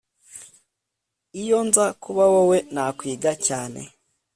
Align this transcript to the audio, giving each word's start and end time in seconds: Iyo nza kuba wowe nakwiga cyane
Iyo 1.41 1.57
nza 1.67 1.85
kuba 2.03 2.23
wowe 2.33 2.57
nakwiga 2.73 3.31
cyane 3.45 3.81